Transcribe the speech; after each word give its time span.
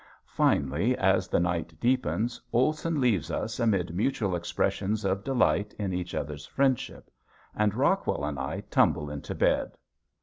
Finally 0.25 0.97
as 0.97 1.27
the 1.27 1.39
night 1.39 1.79
deepens 1.79 2.41
Olson 2.51 2.99
leaves 2.99 3.29
us 3.29 3.59
amid 3.59 3.93
mutual 3.93 4.35
expressions 4.35 5.05
of 5.05 5.23
delight 5.23 5.75
in 5.77 5.93
each 5.93 6.15
other's 6.15 6.47
friendship, 6.47 7.11
and 7.55 7.75
Rockwell 7.75 8.25
and 8.25 8.39
I 8.39 8.61
tumble 8.61 9.11
into 9.11 9.35
bed. 9.35 9.77